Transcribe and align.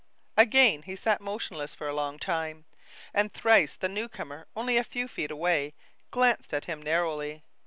Again 0.35 0.81
he 0.81 0.95
sat 0.95 1.21
motionless 1.21 1.75
for 1.75 1.87
a 1.87 1.93
long 1.93 2.17
time, 2.17 2.65
and 3.13 3.31
thrice 3.31 3.75
the 3.75 3.87
new 3.87 4.09
comer, 4.09 4.47
only 4.55 4.75
a 4.77 4.83
few 4.83 5.07
feet 5.07 5.29
away, 5.29 5.75
glanced 6.09 6.55
at 6.55 6.65
him 6.65 6.81
narrowly. 6.81 7.43